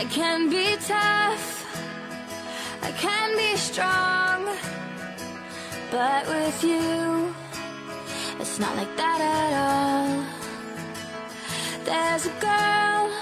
[0.00, 1.66] I can be tough,
[2.80, 4.46] I can be strong,
[5.90, 7.34] but with you,
[8.40, 10.24] it's not like that at all.
[11.84, 13.12] There's a girl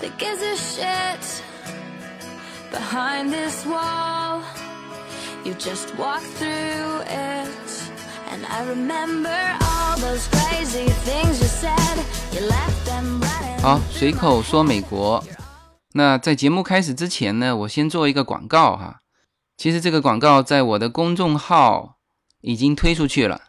[0.00, 1.44] that gives a shit
[2.72, 4.42] behind this wall.
[5.44, 7.90] You just walk through it,
[8.30, 9.65] and I remember
[13.62, 15.24] 好，随口说美国。
[15.94, 19.00] 那在节目开始之前呢，我先做一个广告哈。
[19.56, 21.96] 其实这个广告在我的公众号
[22.42, 23.40] 已经推出去了。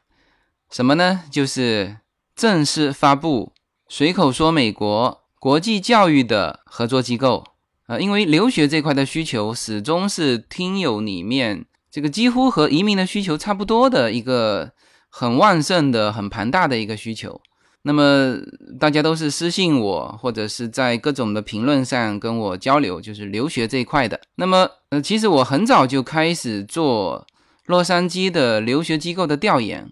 [0.71, 1.23] 什么呢？
[1.29, 1.97] 就是
[2.35, 3.53] 正式发布
[3.89, 7.43] 随口说美国国际教育的合作机构。
[7.87, 14.71] 呃，因为留学这块的需求始终是听友里面这个几乎和移民的需求差不多的一个
[15.19, 17.41] 很旺盛的、很庞大的一个需求。
[17.81, 18.37] 那么
[18.79, 24.19] 大家都是私信我，或者是在各种的评论上跟我交流，就是留学这一块的。
[24.35, 27.25] 那么，呃，其实我很早就开始做
[27.65, 29.91] 洛杉矶的留学机构的调研，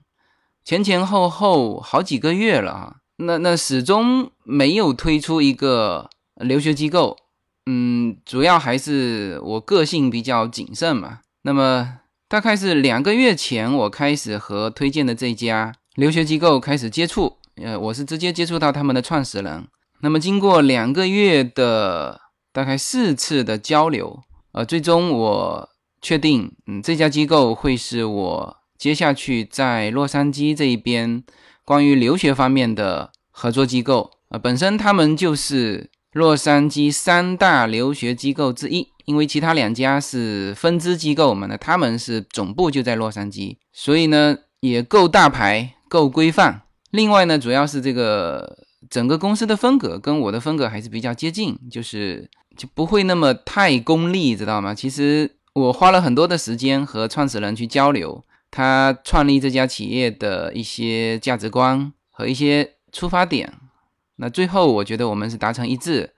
[0.63, 2.97] 前前后后好几个月了啊。
[3.17, 7.17] 那那始终没有推出一个留学机构，
[7.65, 11.21] 嗯，主要还是我个性比较谨慎嘛。
[11.41, 12.01] 那么
[12.35, 17.37] 大概是两个月前，我开始和推荐的这家留学机构开始接触。
[17.63, 19.65] 呃，我是直接接触到他们的创始人。
[20.01, 22.19] 那么经过两个月的
[22.51, 24.19] 大概四次的交流，
[24.51, 25.69] 呃，最终我
[26.01, 31.23] 确定，嗯，这家机构会是我接下去在洛杉矶这一边
[31.63, 34.11] 关于留学方面的合作机构。
[34.27, 46.63] 呃，本身他们就是洛杉矶三大留学机构之一，因为其他两家是分支机构嘛，那他们是总部就在洛杉矶，所以呢也够大牌，够规范。
[46.91, 48.57] 另外呢，主要是这个
[48.89, 54.73] 整个公司的风格跟我的风格还是比较接近，就是就不会那么太功利，知道吗？
[54.73, 63.53] 其实我花了很多的时间和创始人去交流，他创立这家企业的一些价值观和一些出发点。
[64.15, 66.13] 那最后我觉得我们是达成一致，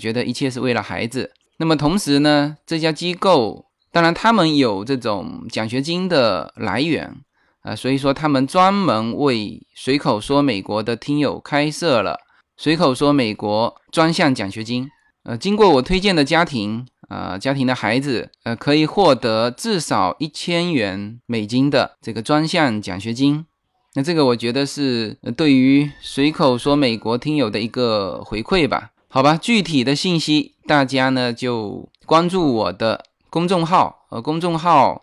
[0.00, 1.30] 觉得一切是为了孩子。
[1.62, 7.14] 那么同时呢，这家机构当然他们有这种奖学金的来源。
[7.60, 12.18] 啊，所以说他们专门为随口说美国的听友开设了
[12.56, 14.90] 随口说美国专项奖学金。
[15.22, 23.46] 呃，经过我推荐的家庭，啊，家庭的孩子，呃，可以获得至少一千元美金的这个专项奖学金。
[23.94, 28.90] 那这个我觉得是对于随口说美国听友的一个回馈吧。
[29.14, 35.02] 好吧，具体的信息大家呢就关注我的公众号，呃，公众号。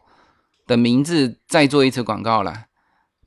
[0.65, 2.65] 的名字再做一次广告了，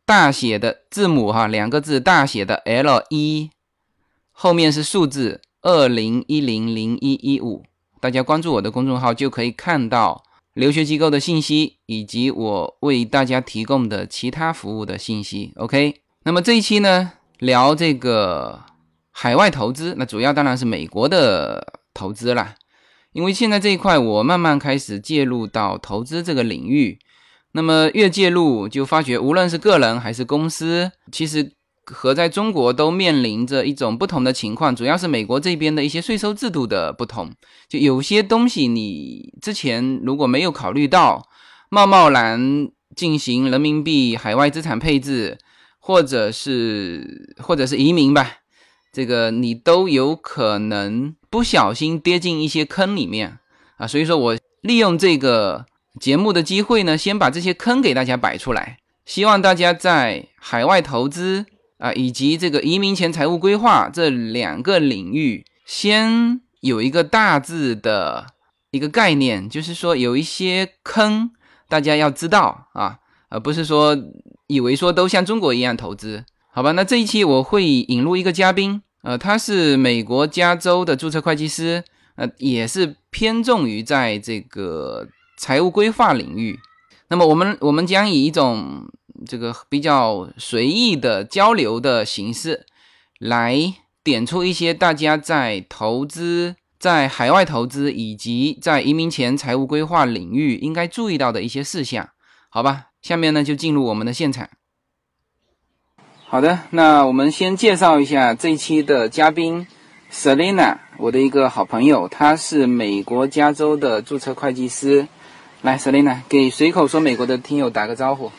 [0.06, 3.50] 大写的字母哈，两个字大写的 L 一，
[4.30, 7.64] 后面是数字二零一零零一一五，
[7.98, 10.22] 大家关注我的公众号就可以看到
[10.52, 15.52] 留学机构的信息以及我为大家提供的其他服务的信息。
[15.56, 18.60] OK，那么这一期呢聊这个
[19.12, 22.54] 海外投资，那主要当然是美国的投资啦，
[23.12, 26.98] 因为现在这一块我慢慢开始介入到投资这个领域。
[27.54, 31.52] 那么越介入，就发觉无论是个人还是公司，其实
[31.84, 37.30] 和在中国都面临着一种不同的情况，主要是美国这边的一些税收制度的不同。
[37.68, 41.28] 就有些东西你之前如果没有考虑到，
[41.68, 45.36] 贸贸然进行人民币海外资产配置，
[45.78, 48.38] 或者是或者是移民吧，
[48.92, 53.38] 这个你都有可能不小心跌进一些坑里面
[53.78, 53.86] 啊。
[53.86, 55.66] 所以说我利用这个。
[56.00, 61.44] 节目的机会呢，先把这些坑给大家摆出来，希望大家在海外投资
[61.76, 68.28] 啊，以及这个移民前财务规划这两个领域，先有一个大致的
[68.70, 71.32] 一个概念，就是说有一些坑，
[71.68, 73.94] 大家要知道啊，而不是说
[74.46, 76.72] 以为说都像中国一样投资，好吧？
[76.72, 81.84] 那这一期我会引入一个嘉宾，呃，他是美国加州的注册会计师，
[82.16, 85.08] 呃，也是偏重于在这个。
[85.34, 86.60] 财务规划领域，
[87.08, 88.86] 那么我们我们将以一种
[89.26, 92.64] 这个比较随意的交流的形式，
[93.18, 102.08] 来点出一些大家在投资、在海外投资以及在移民前财务规划领域应该注意到的一些事项，
[102.48, 102.90] 好吧？
[103.00, 104.48] 下面呢就进入我们的现场。
[106.32, 109.66] 好的，那我们先介绍一下这一期的嘉宾
[110.10, 115.06] ，Selina，我的一个好朋友，她是美国加州的注册会计师。
[115.60, 118.32] 来，Selina，给随口说美国的听友打个招呼。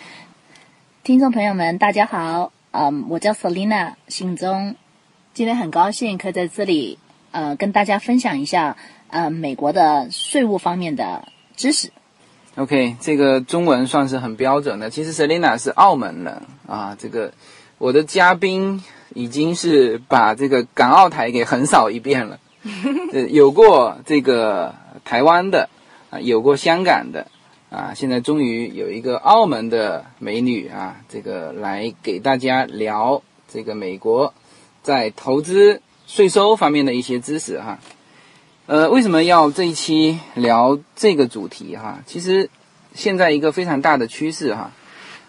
[1.04, 4.74] 听众朋友们，大家好，嗯，我叫 Selina，姓钟，
[5.36, 6.98] 今天很高兴可以在这里
[7.30, 8.76] 呃跟大家分享一下
[9.12, 11.92] 呃美国的税务方面的知识。
[12.56, 14.90] OK，这个中文算是很标准的。
[14.90, 17.32] 其实 Selina 是澳门人啊，这个
[17.84, 18.82] 我的嘉宾
[19.14, 22.40] 已经是把这个港澳台给横扫一遍了。
[23.12, 25.68] 呃，有过这个台湾的
[26.10, 27.28] 啊，有过香港的
[27.70, 33.22] 啊，现在终于有一个澳门的美女啊，这个来给大家聊
[33.52, 34.34] 这个美国
[34.82, 37.80] 在投资税收方面的一些知识哈。
[38.66, 42.00] 呃，为什么要这一期聊这个主题哈？
[42.06, 42.50] 其实
[42.96, 44.72] 现在一个非常大的趋势哈，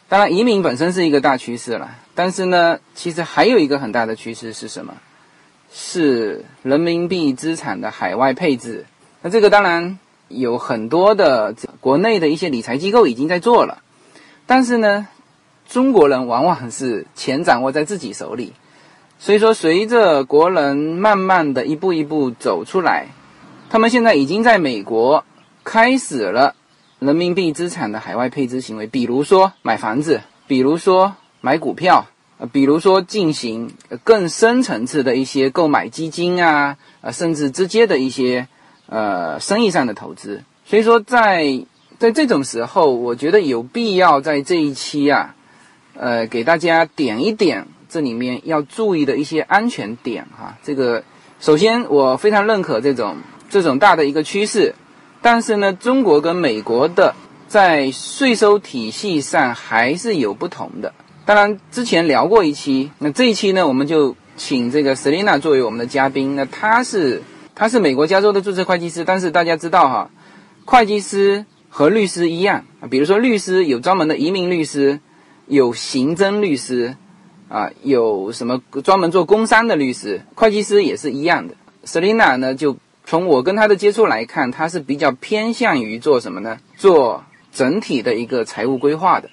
[0.08, 4.94] 当然移民本身是一个大趋势了，但是呢，其实还有一个很大的趋势是什么？
[5.72, 8.84] 是人民币资产的海外配置。
[9.22, 9.98] 那这个当然
[10.28, 13.82] 有很多的国内的一些理财机构已经在做了，
[14.46, 15.08] 但是呢，
[15.68, 18.52] 中国人往往是钱掌握在自己手里，
[19.18, 23.08] 所以说随着国人慢慢的一步一步走出来。
[23.70, 25.24] 他们现在已经在美国
[25.64, 26.54] 开始了
[27.04, 32.06] 人民币资产的海外配置行为，比如说买房子，比如说买股票，
[32.38, 33.70] 呃，比如说进行
[34.04, 38.48] 更深层次的一些购买基金啊，呃，甚至直接的一些
[38.86, 40.44] 呃生意上的投资。
[40.64, 41.66] 所以说在，
[41.98, 45.34] 在这种时候，我觉得有必要在这一期啊，
[45.92, 50.56] 呃，给大家点一点这里面要注意的一些安全点哈。
[50.62, 51.04] 这个
[51.38, 53.18] 首先，我非常认可这种。
[53.50, 54.74] 这种大的一个趋势，
[55.24, 57.14] 但是呢，中国跟美国的
[57.48, 60.92] 在税收体系上还是有不同的。
[61.24, 66.36] 当然，之前聊过一期，那这一期呢，我们就请这个 Selina 作为我们的嘉宾。
[66.36, 67.22] 那他是
[67.54, 70.10] 他是美国加州的注册会计师，但是大家知道哈，
[70.66, 75.00] 会计师和律师一样，比如说律师有专门的移民律师，
[75.46, 76.96] 有刑侦律师，
[77.48, 81.54] 啊，有什么专门做工商的律师，会计师也是一样的。
[81.86, 82.76] Selina 呢就。
[83.06, 86.58] 从我跟他的接触来看，他是比较偏向于做什么呢？
[86.76, 87.22] 做
[87.52, 89.28] 整体的一个财务规划的，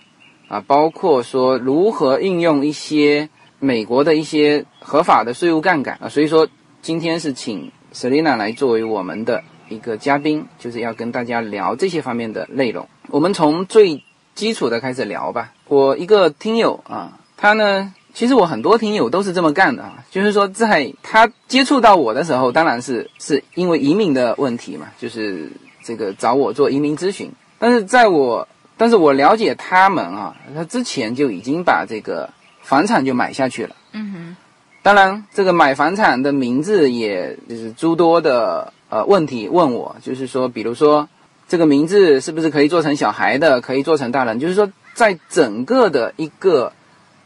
[0.49, 3.29] 啊，包括说如何运用一些
[3.59, 6.09] 美国的一些合法的税务杠杆啊。
[6.09, 6.47] 所以说，
[6.81, 12.87] 今天是请 Selina 来作为我们的一个嘉宾，就是要跟大家聊这些方面的内容。
[13.07, 14.03] 我们从最
[14.35, 15.53] 基础的开始聊吧。
[15.67, 17.93] 我一个听友啊，他呢。
[18.13, 25.49] 其实我很多听友都是这么干的啊，就是说在他接触到我的时候，当然是是因为移民的问题嘛，就是
[25.83, 27.31] 这个找我做移民咨询。
[27.57, 32.29] 但是在我，但是我了解他们啊，他之前就已经把这个
[32.61, 33.75] 房产就买下去了。
[33.93, 34.35] 嗯哼。
[34.83, 41.07] 当然，这个买房产的名字也就是诸多的呃问题问我，就是说，比如说
[41.47, 44.39] 这个名字是不是可以做成小孩的，可以做成大人？
[44.39, 46.73] 就是说，在整个的一个。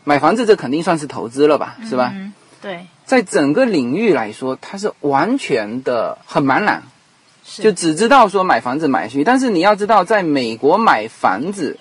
[0.05, 2.11] 买房子这肯定算是投资了吧，是吧？
[2.15, 2.31] 嗯，
[2.61, 6.83] 对，在整个领域来说，它是完全的很茫然，
[7.43, 9.23] 就只知道说买房子买去。
[9.23, 11.79] 但是你要知道，在美国买房子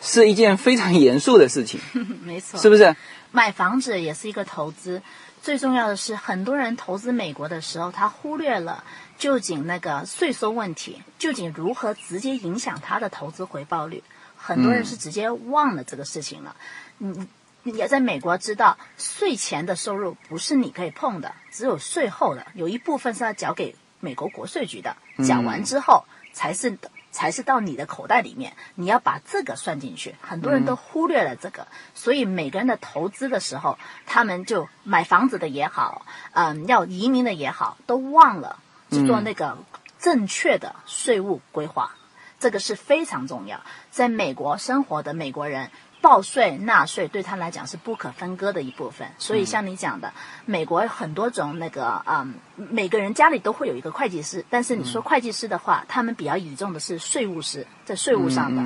[0.00, 1.78] 是一件非常严肃的事情，
[2.24, 2.96] 没错，是不是？
[3.30, 5.02] 买房子也是一个投资，
[5.42, 8.82] 最重要的是，很多人投资美国的时候，他忽略了
[9.18, 14.02] 究竟那个税收问题，究竟如何直接影响他的投资回报率。
[14.42, 16.56] 很多人是直接忘了这个事情了，
[17.00, 17.28] 嗯。
[17.64, 24.96] 也在美国知道，税前的收入不是你可以碰的，只有税后的，有一部分是要缴给美国国税局的，
[25.26, 26.78] 缴完之后才是
[27.10, 30.14] 才是到你的口袋里面，你要把这个算进去。
[30.22, 38.58] 很多人都忽略了这个，所以每个人的投资的时候，他们就买房子的也好，嗯，要移民的也好，都忘了
[38.90, 39.58] 去做那个
[39.98, 41.94] 正确的税务规划，
[42.38, 43.60] 这个是非常重要。
[43.90, 45.70] 在美国生活的美国人。
[46.00, 50.12] 报税纳税对他来讲是不可分割的一部分，所以像你讲的，
[50.46, 58.62] 美国很多种那个嗯，每个人家里都会有一个会计师，但是你说会计师的话，他们比较倚重的是税务师，在税务上的，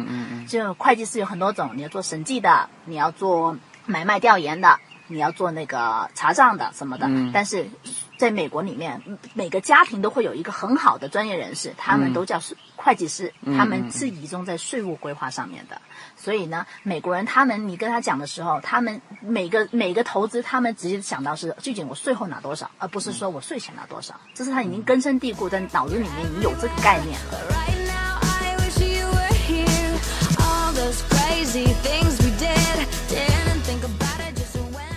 [0.47, 7.69] 就会计师有很多种，你要做审计的，你要做买卖调研的，你要做那个查账的什么的，但是
[8.16, 9.02] 在美国里面，
[9.35, 12.40] 每个家庭都会有一个很好的专业人士，他们都叫
[12.76, 15.80] 会计师，他们是集中在税务规划上面的。
[16.16, 24.14] 所以呢，美国人他们，你跟他讲的时候，他们每个每个投资，他们直接想到是究竟我税后拿多少，而不是说我税前拿多少。
[24.33, 27.64] 这是他已经根深蒂固在脑子里面，已经有这个概念了。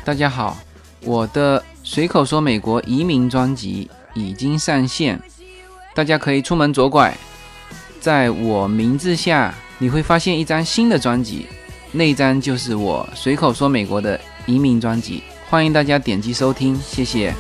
[0.06, 0.58] 大家好，
[1.08, 5.18] 我的随口说美国移民专辑已经上线，
[5.96, 7.16] 大家可以出门左拐，
[8.02, 9.56] 在我名字下。
[9.80, 11.46] 你会发现一张新的专辑，
[11.92, 17.34] 那张就是我随口说美国的移民专辑，欢迎大家点击收听，谢谢。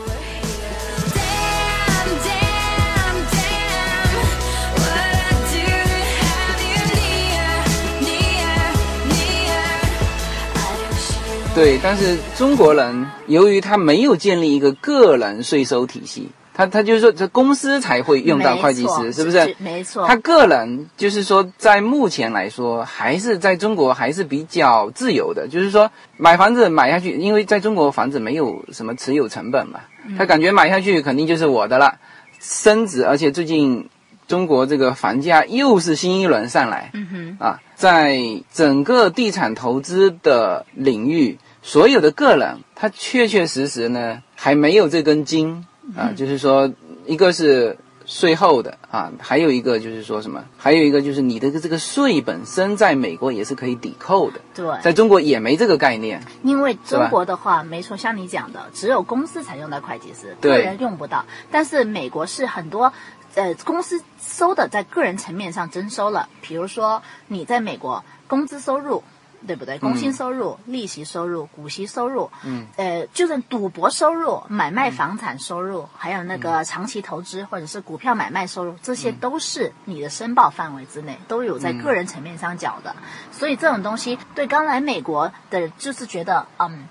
[11.57, 19.55] 对，但是中国人由于他没有建立一个个人税收体系，他他就是说这公司才会用到会计师，是不是？
[19.57, 25.47] 没错，他个人就是说，在目前来说，还是在中国还是比较自由的。
[25.47, 29.79] 就是说，买房子买下去，因为在中国房子没有什么持有成本嘛，
[30.15, 31.97] 他感觉买下去肯定就是我的了，
[32.39, 33.89] 升值，而且最近
[34.27, 38.19] 中国这个房价又是新一轮上来，嗯哼，啊，在
[38.53, 45.65] 整个地产投资的领域，所有的个人，他确确实实呢还没有这根筋
[45.97, 46.71] 啊，就是说，
[47.05, 56.24] 一个是税后的啊，还有一个就是说什么，还有一个就是你的这个税本身在美国也是可以抵扣的，对，在中国也没这个概念。
[56.41, 61.25] 因为中国的话，没错，像你讲的，只有公司才用到会计师，对个人用不到。
[61.51, 62.93] 但是美国是很多。
[63.36, 69.03] 呃，公司收的在个人层面上征收了，比如说你在美国工资收入，
[69.46, 69.77] 对不对？
[69.79, 82.96] 工薪收入、利息收入、股息收入，嗯，呃，就是赌博收入、买卖房产收入，还有那个长期投资或者是股票买卖收入，这些都是你的申报范围之内，都有在个人层面上缴的。
[83.32, 86.88] 所以这种东西对刚来美国的，就是觉得嗯。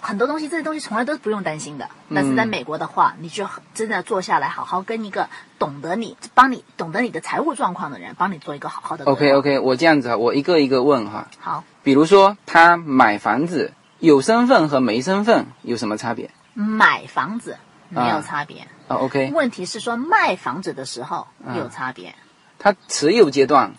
[0.00, 1.88] 很多东西，这些东西从来都是不用担心的。
[2.14, 5.28] 但是在美国的话，你就真的坐下来，好好跟一个
[5.58, 9.04] 懂得你、帮你懂得你的财务状况的人，帮你做一个好好的。
[9.04, 17.56] OK OK，我这样子啊，我一个一个问哈，好，比如说他买房子有身份和没身份有什么差别买房子
[17.88, 21.26] 没有啊差别，啊？OK，问题是说卖房子的时候
[21.56, 22.14] 有差别。
[22.58, 23.72] 他持有阶段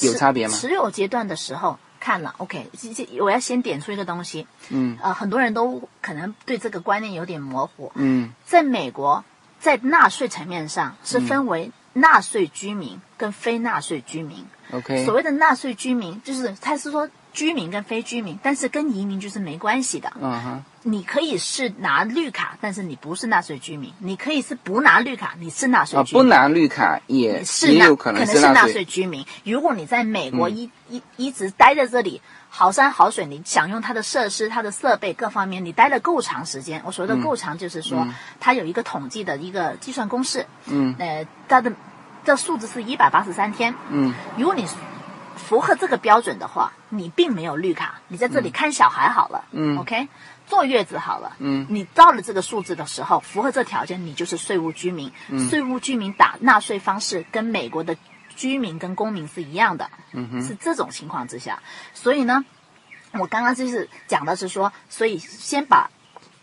[0.00, 0.54] 有差别吗？
[0.54, 7.92] 持有阶段的时候看了，OK，这这我要先点出一个东西，嗯呃，很多人都可能对这个观念有点模糊。
[7.94, 9.24] 嗯在美国，
[9.60, 14.46] 在纳税层面上是分为纳税居民跟非纳税居民。
[14.72, 20.12] ，OK，所谓的纳税居民，就是他是说居民跟非居民，但是跟移民就是没关系的。
[20.20, 26.22] 嗯哼，你可以是拿绿卡，但是你不是纳税居民；你可以是不拿绿卡，你是纳税啊，居民。
[26.22, 28.72] 不拿绿卡也也是也有可能是纳纳税。
[28.72, 29.26] 税居民。
[29.44, 36.80] 如果你在美国嗯一、一一直待在这里，好山好水，你享用它的设施、它的设备各方面，你待了够长时间。
[36.86, 38.08] 我所谓的够长，就是说、
[38.40, 41.70] 它有一个统计的一个计算公式，嗯呃，它的
[42.24, 43.74] 这数字是一百八十三天。
[43.90, 44.66] 嗯如果你
[45.36, 50.08] 符合这个标准的话，你并没有绿卡，你在这里看小孩好了，嗯，OK，
[50.48, 51.66] 坐月子好了，嗯。
[51.68, 55.12] 你到了这个数字的时候，符合这条件，你就是税务居民。
[55.28, 55.48] 嗯。
[55.48, 57.96] 税务居民打纳税方式跟美国的
[58.34, 60.42] 居民跟公民是一样的，嗯哼。
[60.42, 61.62] 是这种情况之下，
[61.94, 62.44] 所以呢，
[63.12, 65.90] 我刚刚就是讲的是说，所以先把。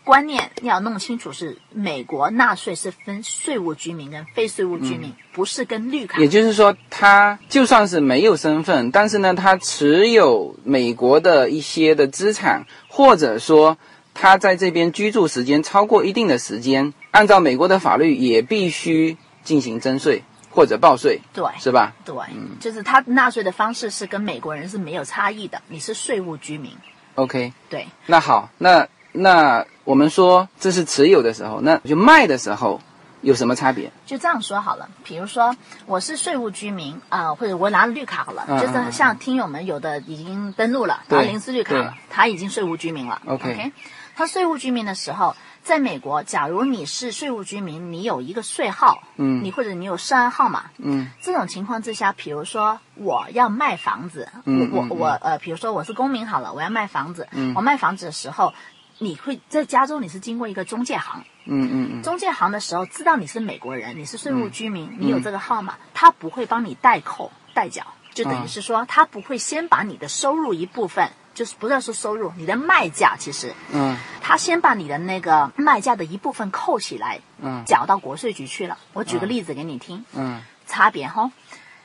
[0.04, 6.20] 观念要弄清楚，是美国纳税是分税务居民跟非税务居民，不是跟绿卡。
[6.20, 13.76] 也就是说，他就算是没有身份，但是呢，他持有美国的一些的资产，或者说
[14.18, 21.92] 他在这边居住时间超过一定的时间，按照美国的法律也必须进行征税或者报税，对是吧？
[22.02, 22.14] 对，
[22.58, 26.72] 就是他纳税的方式是跟美国人是没有差异的，你是税务居民
[27.16, 32.80] ，OK，对，那好，那那我们说这是持有的时候，那就卖的时候
[33.20, 33.92] 有什么差别？
[34.06, 34.88] 就这样说好了。
[35.04, 35.54] 比如说
[35.84, 43.20] 我是税务居民啊、或者我拿了绿卡好了，嗯就是像听友们有的已经登录了，对拿临时绿卡了，他已经税务居民了。
[43.26, 43.72] OK
[44.16, 58.54] 他税务居民的时候，在美国，假如你是税务居民，你有一个税号，嗯你或者你有涉案号码，嗯这种情况之下，比如说我要卖房子，嗯嗯我我我呃，比如说我是公民好了，我要卖房子，嗯我卖房子的时候，
[58.98, 71.10] 你会在加州你是经过一个中介行，嗯嗯嗯中介行的时候知道你是美国人，你是税务居民，你有这个号码，他不会帮你代扣代缴，就等于是说他不会先把你的收入一部分。
[71.36, 78.78] 就是不要说收入，你的卖价其实，嗯他先把你的那个卖价的一部分扣起来，嗯缴到国税局去了。
[78.94, 81.30] 我举个例子给你听，嗯差别哈。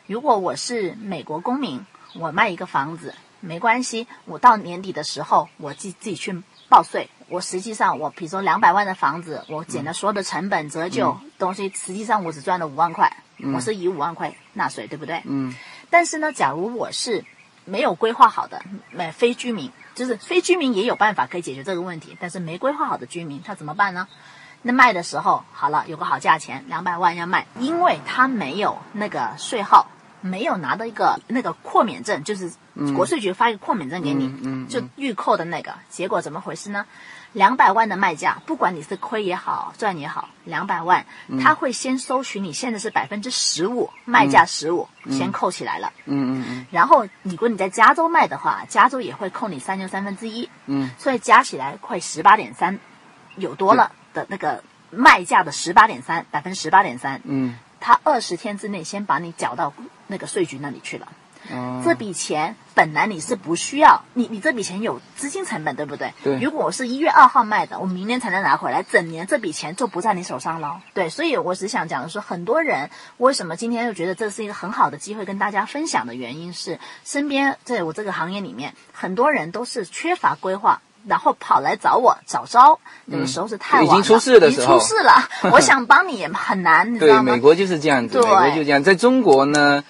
[0.08, 7.10] 如果我是美国公民，我卖一个房子没关系，我到年底的时候我自自己去报税。
[7.28, 13.18] 我实际上我比如说两百万的房子，我减了所有的成本折旧、东西，实际上我只赚了五万块，
[13.54, 15.22] 我是以五万块纳税，对不对？
[15.26, 15.54] 嗯
[15.90, 17.24] 但是呢，假如我是
[17.66, 18.62] 没有规划好的，
[18.98, 24.08] 呃，非居民，就是非居民也有办法可以解决这个问题，但是没规划好的居民，他怎么办呢？
[24.64, 29.88] 那卖的时候好了，有个好价钱，两百万要卖，因为他没有那个税号，
[30.22, 32.52] 没有拿到一个那个豁免证，就是
[32.96, 36.86] 国税局发一个豁免证给你，嗯嗯就预扣的那个，结果怎么回事呢？
[37.34, 41.06] 两百万的卖价，不管你是亏也好，赚也好，两百万，
[41.42, 45.94] 他会先收取你现在是百分之十五卖价十五、先扣起来了。
[46.06, 46.66] 嗯嗯嗯。
[46.72, 52.80] 然后，如果你在加州卖的话，加州也会扣你三六三分之一，嗯，所以加起来快十八点三，
[53.36, 57.58] 有多了的那个卖价的十八点三，百分之十八点三，嗯。
[57.84, 59.74] 他二十天之内先把你缴到
[60.06, 61.08] 那个税局那里去了。
[61.50, 66.14] 哦，这笔钱本来你是不需要，你你这笔钱有资金成本，对不对？
[66.24, 70.82] 对如果我是一月二号卖的，我明年才能拿回来，整年这笔钱就不在你手上了。
[70.94, 80.82] 对，所以我只想讲的是，很多人为什么今天又觉得这是一个很好的机会跟大家分享的原因是，身边在我这个行业里面，很多人都是缺乏规划。
[81.08, 87.40] 然后跑来找我找招，有的时候是太晚了，嗯已经出事的时候已经出事了，我想帮你也很难，你知对，道吗美？
[87.40, 88.84] 国就是这样子，对美国就这样。
[88.84, 89.84] 在中国呢，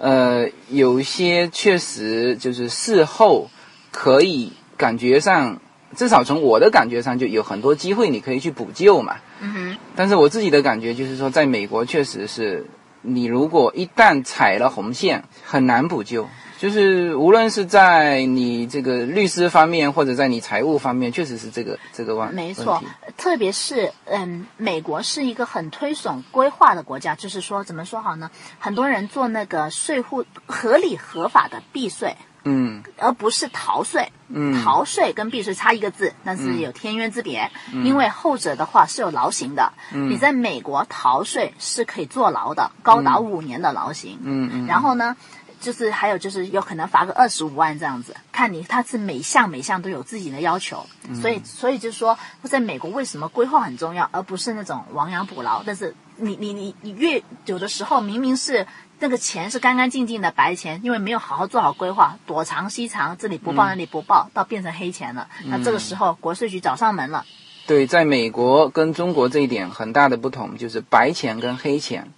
[0.00, 3.50] 呃，有一些确实就是事后
[3.92, 5.60] 可以感觉上，
[5.94, 9.16] 至少从我的感觉上，就有很多机会你可以去补救嘛。
[9.42, 12.66] 嗯哼，但是我自己的感觉就是说，在美国确实是，
[13.02, 16.26] 你如果一旦踩了红线，很难补救。
[16.60, 22.82] 就是无论是在你这个律师方面，或者在你财务方面，确实是这个这个问没错，
[23.16, 28.30] 特别是嗯，美国是一个很推崇规划的国家，就是说怎么说好呢？
[28.58, 32.14] 很多人做那个税户合理合法的避税，
[32.44, 32.82] 嗯。
[32.98, 34.12] 而不是逃税。
[34.32, 37.50] 嗯，逃税跟避税差一个字，但是有天渊之别。
[37.72, 40.10] 因为后者的话是有劳刑的，嗯。
[40.10, 44.18] 你在美国逃税是可以坐牢的，高达五年的劳刑。
[44.22, 45.16] 嗯嗯，然后呢，
[45.60, 50.84] 就是还有就是有可能罚个二十五万这样子，看你他是每项每项都有自己的要求，
[51.20, 55.62] 所以所以就是说，在美国为什么规划很重要，而不是那种亡羊补牢？
[55.64, 58.66] 但是你你你你越有的时候明明是。
[59.02, 65.26] 那个钱是干干净净的白钱，因为没有好好做好规划，躲藏西藏，这里不报那里不报，到变成黑钱了。
[65.46, 67.24] 那这个时候国税局找上门了。
[67.66, 72.12] 对，在美国跟中国这一点很大的不同就是白钱跟黑钱，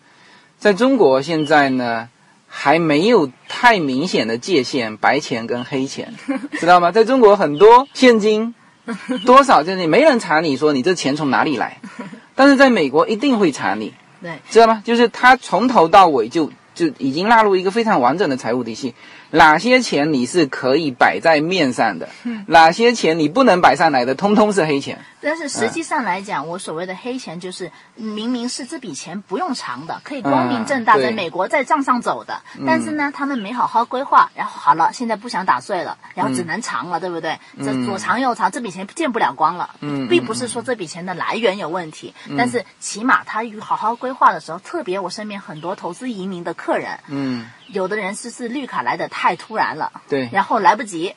[0.58, 2.08] 在中国现在呢
[2.54, 6.14] 还没有太明显的界限，白钱跟黑钱，
[6.60, 6.92] 知道吗？
[6.92, 8.54] 在中国很多现金
[9.24, 11.78] 多少就是没人查你说你这钱从哪里来，
[12.36, 14.82] 但是在美国一定会查你，对，知道吗？
[14.84, 18.94] 就是他从头到尾就就已经纳入一个非常完整的财务体系，
[19.32, 22.08] 哪些钱你是可以摆在面上的，
[22.46, 24.98] 哪些钱你不能摆上来的，通通是黑钱。
[25.24, 37.38] 但是实际上来讲，我所谓的黑钱就是明明是这笔钱不用藏的，可以光明正大在美国在账上走的，但是呢，他们没好好规划，然后好了，现在不想打碎了，然后只能藏了，对不对？
[37.58, 39.70] 这左藏右藏，这笔钱见不了光了。
[39.80, 40.08] 嗯。
[40.08, 50.28] 并不是说这笔钱的来源有问题，但是起码他与好好规划的时候，特别我身边很多投资移民的客人，嗯，有的人是是绿卡来的太突然了，对。
[50.32, 51.14] 然后来不及。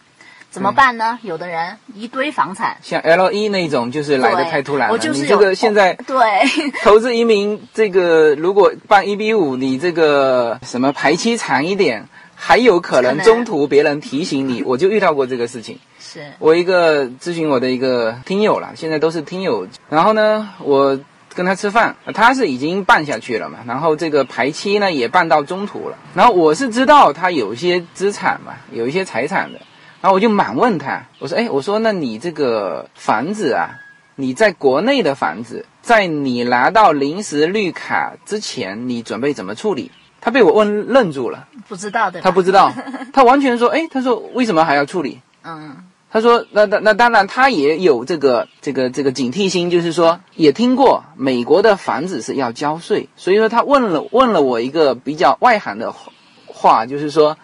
[0.51, 1.19] 怎么办呢？
[1.21, 4.93] 有的人一堆房产，像 L 一那种就是来的太突然了。
[4.93, 6.17] 我就是你这个现在对，
[6.81, 14.63] 投资移民，这个如果办一比五，你这个什么排期长一点，还有可能可能中途别人提醒你。
[14.63, 15.77] 我就遇到过这个事情。
[15.99, 19.67] 是我一个咨询我的一个听友了，现在都是听友。
[19.89, 20.97] 然后呢，我
[21.36, 25.98] 跟他吃饭，他是已经办下去了嘛，然后这个排期呢也办到中途了。
[26.13, 29.60] 然后我是知道他有一些资产嘛，有一些财产的。
[30.02, 33.71] 然后我就满问他，我说：“哎，我说那你这个房子啊，
[34.15, 39.89] 你在国内的房子，在你拿到临时绿卡之前，你准备怎么处理？”
[40.21, 42.21] 他被我问愣住了，不知道的？
[42.21, 42.71] 他不知道，
[43.13, 45.76] 他完全说：“哎，他说为什么还要处理？”嗯，
[46.11, 55.93] 他说：“那那那当然，他也有这个这个这个警惕心，就是说也听过美国的房子是要交税，所以说他问了问了我一个比较外行的
[56.45, 57.37] 话，就是说，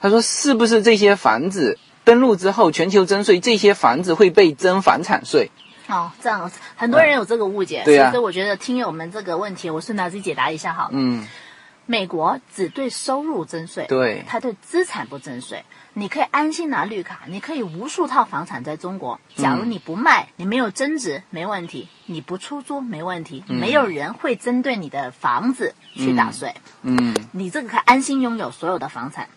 [0.00, 5.50] 他说是不是这些房子登陆之后全球征税，这些房子会被征房产税？
[5.88, 10.90] 哦，这样很多人有这个误解，对啊所以我觉得听友们这个问题，我顺带自己解答一下好了。
[10.92, 11.26] 嗯，
[11.86, 15.64] 美国只对收入征税，对它对资产不征税。
[15.94, 19.20] 你可以安心拿绿卡，你可以无数套房产在中国。
[19.36, 23.44] 假如你不卖，你没有增值，没问题；你不出租，没问题。
[23.46, 26.54] 没有人会针对你的房子去打税。
[26.80, 29.28] 嗯，你这个可以安心拥有所有的房产。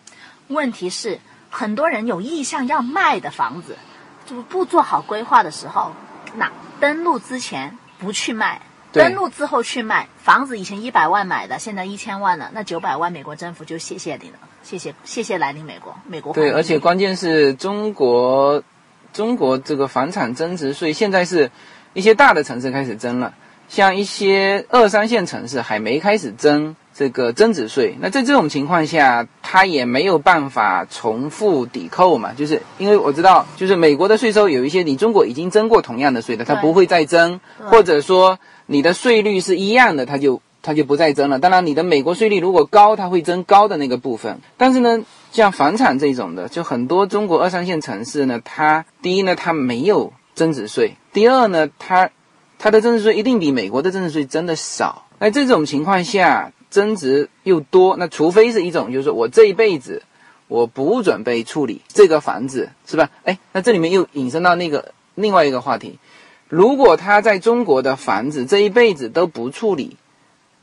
[0.48, 3.76] 问题是，很多人有意向要卖的房子，
[4.24, 5.92] 就不做好规划的时候，
[6.36, 18.64] 那登录之前不去卖，登录之后去卖，房子以前一百万买的，现在一千万了，那九百万美国政府就谢谢你了，谢谢谢谢来临美国，美国对，而且关键是中国
[19.12, 21.52] 中国这个房产增值税现在是
[21.94, 23.32] 一些大的城市开始征了，
[23.68, 41.38] 像一些二三线城市还没开始征这个增值税，那在这种情况下，它也没有办法重复抵扣嘛，就是因为我知道，就是美国的税收有一些你中国已经征过同样的税的，它不会再征，或者说你的税率是一样的，它就它就不再增了。
[41.38, 44.40] 当然，你的美国税率如果高，它会增高的那个部分。
[44.56, 45.00] 但是呢，
[45.30, 52.10] 像房产这种的，就很多中国二三线城市呢，它第一呢，它没有增值税；第二呢，它
[52.58, 55.06] 它的增值税一定比美国的增值税真的少。
[55.20, 60.02] 那这种情况下，增值又多，那除非是一种，就是我这一辈子
[60.48, 63.08] 我不准备处理这个房子，是吧？
[63.22, 66.00] 哎，那这里面又引申到那个另外一个话题，
[66.48, 69.96] 如果他在中国的房子这一辈子都不处理，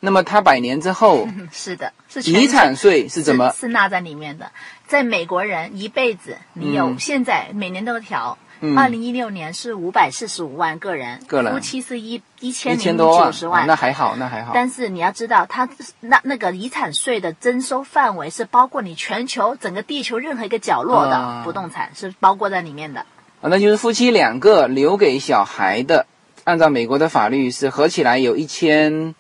[0.06, 3.54] 那么他百年之后嗯 是的，是遗产税是怎么？
[3.58, 4.52] 是纳在里面的？
[4.86, 8.38] 在美国人一辈子，你有、嗯现在每年都调。
[8.66, 14.52] 嗯二零一六年是五百四十五万个人，个人夫妻是一一一千零九十万啊，那还好，那还好。
[14.54, 15.68] 但是你要知道，它
[16.00, 23.02] 那那个遗产税的征收范围是包括你全球整个地球任何一个角落的啊不动产、是包括在里面的。
[23.42, 26.06] 啊，那就是夫妻两个留给小孩的，
[26.46, 29.16] 按照美国的法律是合起来有一千你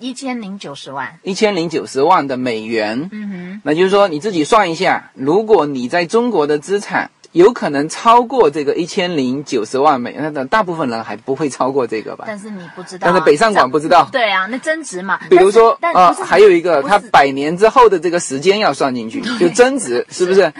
[0.00, 3.08] 一千零九十万，一千零九十万的美元。
[3.12, 12.24] 嗯哼，那就是说你自己算一下，如果你在中国的资产有可能超过这个一千零九十万美元，那大部分人还不会超过这个吧？
[12.26, 14.08] 但是你不知道啊、但是北上广不知道。
[14.10, 15.20] 对啊，那增值嘛。
[15.28, 20.52] 比如说啊、还有一个，它百年之后的这个时间要算进去，就增值， 是不是？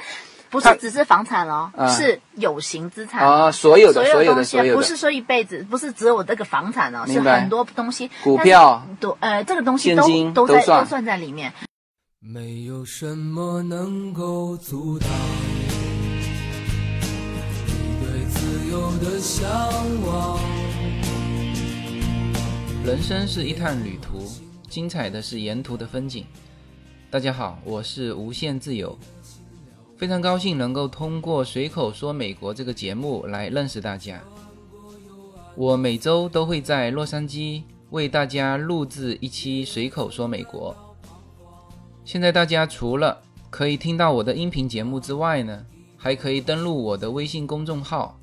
[0.51, 1.89] 它不是只是房产哦，啊。
[1.89, 8.83] 是有形资产啊，所有的，所所有的，东西啊所有的，不是说一辈子，不是只有我这个房产哦，是很多东西，股票。
[9.01, 10.85] 都呃这个东西都都在都算。
[10.85, 11.53] 都算在里面。
[12.21, 15.09] 没有什么能够阻挡。
[17.67, 19.49] 你对自由的向
[20.05, 20.39] 往。
[22.85, 24.27] 人生是一趟旅途，
[24.69, 26.27] 精彩的是沿途的风景。
[27.11, 28.99] 大家好，我是无限自由，
[29.99, 34.23] 非常高兴能够通过随口说美国这个节目来认识大家。
[35.57, 40.73] 我每周都会在洛杉矶为大家录制一期随口说美国。
[42.05, 48.17] 现在大家除了可以听到我的音频节目之外呢，还可以登录我的微信公众号，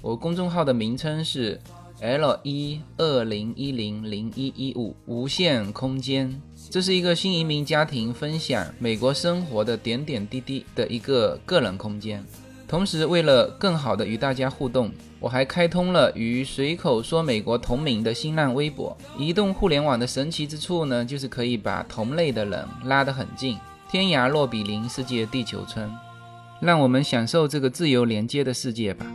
[0.00, 1.60] 我公众号的名称是
[2.00, 12.22] L 一二零一零零一一五无限空间，这是一个新移民家庭分享美国生活的点点滴滴的一个个人空间。
[12.66, 18.94] 同时，为了更好的与大家互动，我还开通了与随口说美国同名的新浪微博。
[19.18, 23.56] 移动互联网的神奇之处呢，就是可以把同类的人拉得很近，
[23.90, 25.90] 天涯若比邻，世界地球村。
[26.60, 29.06] 让我们享受这个自由连接的世界吧。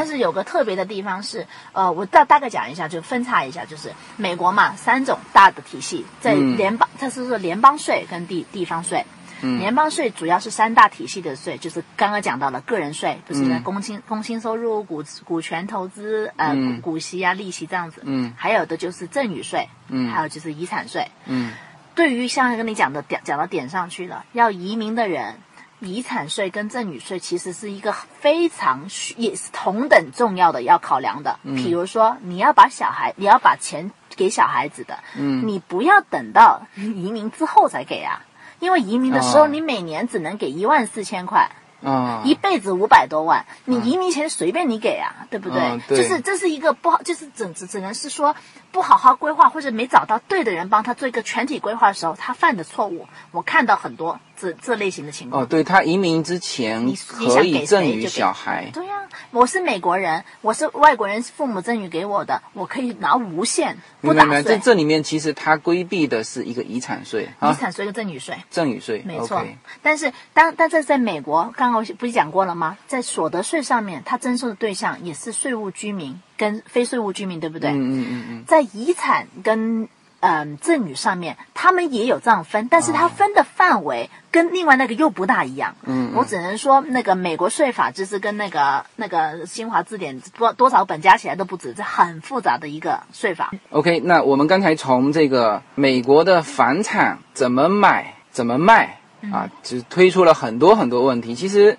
[0.00, 6.56] 但是有个特别的地方是，呃，我大大概讲一下，就分叉一下，就是美国嘛，三种大的体系，在嗯。
[6.56, 9.04] 联邦，它是说联邦税跟地地方税。
[9.42, 9.58] 嗯。
[9.58, 18.00] 联邦税主要是三大体系的税，就是刚刚讲到的个人税，就是嗯工薪工薪收入、股股权投资、呃、股息啊、利息这样子。
[18.06, 18.32] 嗯。
[18.38, 20.10] 还有的就是赠与税，嗯。
[20.10, 21.06] 还有就是遗产税。
[21.26, 21.52] 嗯。
[21.94, 25.34] 对于像跟你讲的点讲到点上去了，要移民的人，
[25.80, 31.38] 遗产税跟赠与税其实是一个非常需也是同等重要的要考量的。
[31.42, 38.22] 嗯比如说，你要把小孩，你要把钱给小孩子的，嗯你不要等到移民之后才给啊，
[38.58, 41.50] 因为移民的时候哦你每年只能给一万四千块。
[41.82, 45.62] 啊，一辈子五百多万，你移民钱随便你给啊，对不对？
[45.62, 48.36] 嗯对就是这是一个不好，就是只只只能是说
[48.72, 55.42] 不好好规划，或者没找到对的人帮他做一个全体规划的时候，他犯的错误，我看到很多这这类型的情况。
[55.42, 64.42] 哦，对他移民之前可以赠与小孩，对呀、我是美国人，我是外国人，父母赠予给我的，我可以拿无限不打明白没？
[64.42, 68.36] 这，这里面其实他规避的是一个遗产税遗啊，产税跟赠与税。
[68.50, 69.44] 赠与税，没错
[69.82, 72.78] 但是当但是在美国，刚刚我不是讲过了吗？
[72.86, 77.68] 在所得税上面，他征收的对象也是税务居民跟非税务居民，对不对？
[77.68, 79.86] 嗯嗯嗯嗯，在遗产跟
[80.20, 85.76] 嗯赠与上面，他们也有这样分，但是它分的范围跟另外那个又不大一样。
[85.84, 93.50] 嗯嗯我只能说，那个美国税法就是跟那个那个新华字典多多少本加起来都不止，这很复杂的一个税法。
[93.70, 98.98] OK，那我们刚才从这个美国的房产怎么买、怎么卖
[99.32, 101.34] 啊，只推出了很多很多问题。
[101.34, 101.76] 其实，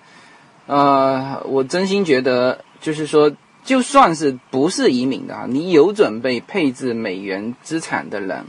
[0.67, 3.31] 呃，我真心觉得，就是说，
[3.63, 8.45] 就算是不是移民的啊，你有准备配置美元资产的人，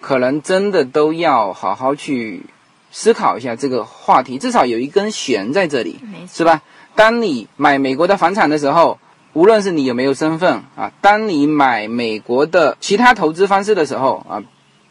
[0.00, 2.42] 可能真的都要好好去
[2.90, 5.98] 思考一下这个话题，至少有一根弦在这里。
[6.32, 6.62] 是吧？
[6.94, 8.98] 当你买美国的房产的时候，
[9.32, 14.42] 无论是你有没有身份啊，当你买美国的其他投资方式的时候啊，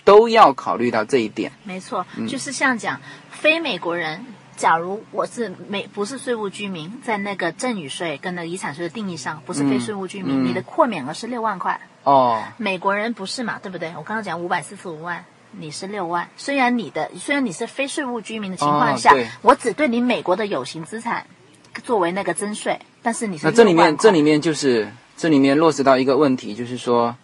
[0.03, 1.51] 都要考虑到这一点。
[1.63, 4.25] 没错，就是像讲非美国人，
[4.59, 11.79] 假如我是美不是税务居民，在那个赠与税跟那个遗产税的定义上不是非税务居民，嗯你的豁免额是六万块。
[12.03, 13.87] 哦，美国人不是嘛，对不对？
[13.95, 16.27] 我刚刚讲五百四十五万，你是六万。
[16.35, 21.25] 虽然你的虽然你是非税务居民的情况下，哦我只对你美国的有形资产
[21.85, 27.15] 作为那个征税，但是你是那这里6万块面这里面就是这里面落实到一个问题，就是说，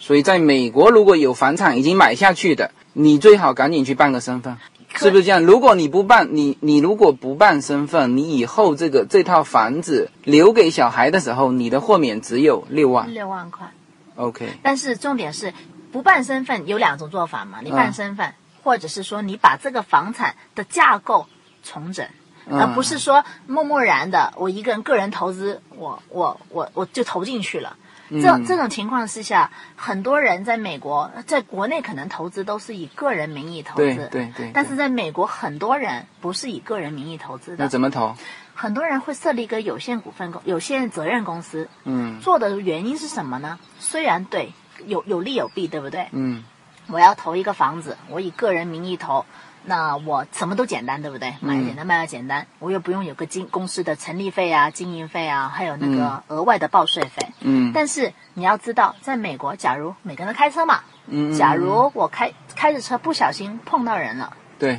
[0.00, 4.56] 所以在美国如果有房产已经买下去的，你最好赶紧去办个身份。
[4.92, 5.42] 可是不是这样？
[5.42, 13.14] 如果你不办，你你如果不办身份，你以后这个这套房子留给小孩的时候，你的豁免只有六万。
[13.14, 13.72] 六万块
[14.16, 15.54] ？OK，但是重点是
[15.92, 21.26] 不办身份有两种做法嘛，你办嗯身份，或者是说你把这个房产的架构
[21.62, 22.06] 重整。
[22.06, 27.76] 嗯而不是说默默然的，我一个人个人投资，我我我我就投进去了。
[28.10, 34.50] 这嗯这种情况之下，很多人在美国，在国内可能投资都是以个人名义投对资，对对。
[34.52, 38.14] 但是在美国，很多人不是以个人名义投资的那的，怎么投？
[38.54, 41.68] 很多人会设立一个有限股份公、有限责任公司。
[41.84, 43.58] 嗯做的原因是什么呢？
[43.78, 44.52] 虽然对
[44.86, 46.08] 有有利有弊，对不对？
[46.12, 46.44] 嗯
[46.88, 49.24] 我要投一个房子，我以个人名义投，
[49.64, 51.34] 那我什么都简单，对不对？
[51.40, 57.26] 买简单，卖的简单，我又不用有个经公司的成立费啊、经营费啊，还有那个额外的报税费。
[57.40, 64.78] 嗯但是你要知道，在美国，假如每个人开车嘛，嗯，假如我开开着车不小心碰到人了，对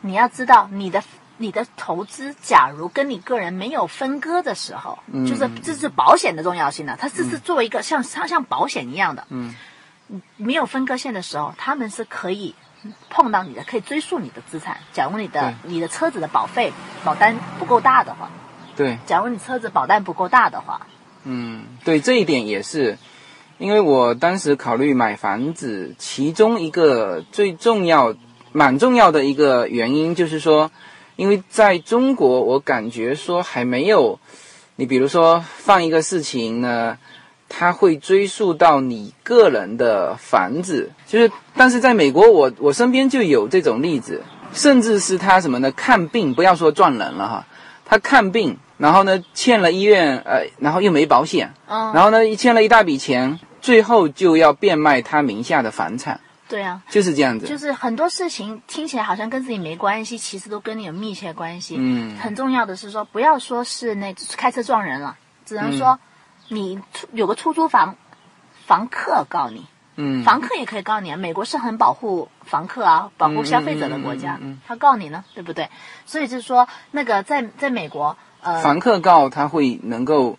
[0.00, 1.02] 你要知道你的。
[1.42, 6.98] 你的投资，假如跟你个人没有分割的时候，嗯就是这是保险的重要性了。
[7.00, 9.54] 它这是作为一个像像像保险一样的，嗯
[10.36, 12.54] 没有分割线的时候，他们是可以
[13.08, 14.78] 碰到你的，可以追溯你的资产。
[14.92, 16.72] 假如你的你的车子的保费
[17.04, 18.30] 保单不够大的话，
[18.76, 20.86] 对，假如你车子保单不够大的话，
[21.24, 22.96] 嗯，对这一点也是，
[23.58, 28.14] 因为我当时考虑买房子，其中一个最重要、
[28.52, 30.70] 蛮重要的一个原因就是说，
[31.16, 34.18] 因为在中国，我感觉说还没有，
[34.76, 36.96] 你比如说放一个事情呢。
[37.52, 44.22] 它会追溯到你个人的房子，就是，但是在美国我，我身边就有这种例子，
[44.54, 45.70] 甚至是他什么呢？
[45.72, 47.46] 看病，不要说撞人了哈，
[47.84, 57.46] 他看病，然后呢欠了医院，呃，然后又没保险，嗯，然后呢欠了一大笔钱，最后就要变卖他名下的房产，对啊，就是这样子。
[57.46, 61.74] 就是很多事情听起来好像跟自己没关系，其实都跟你有密切关系。
[61.78, 65.98] 嗯很重要的是说，不要说是那开车撞人了，只能嗯说
[66.52, 67.96] 你出有个出租房
[68.66, 71.16] 房客告你，嗯，房客也可以告你啊。
[71.16, 75.68] 美国是很保护房客啊，保护消费者的国家，嗯嗯嗯嗯他告你呢，对不对？
[76.04, 80.38] 所以就是说，那个在在美国，呃，房客告他会能够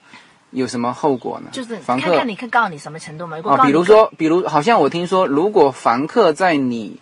[0.49, 1.49] 有什么后果呢？
[1.51, 3.37] 就是房客看看你可以告你什么程度嘛。
[3.37, 6.99] 如果啊，告你比如说，比如好像我听说，如果房客在你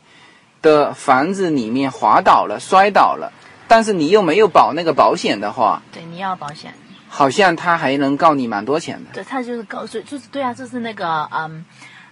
[0.62, 3.32] 的房子里面滑倒了、摔倒了，
[3.68, 6.74] 但是你又没有保那个保险的话，对你要保险，
[7.10, 9.10] 好像他还能告你蛮多钱的。
[9.14, 11.66] 对他就是告，就就是对啊，就是那个嗯